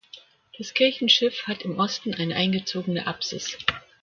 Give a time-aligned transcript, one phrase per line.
[0.57, 3.55] Das Kirchenschiff hat im Osten eine eingezogene Apsis.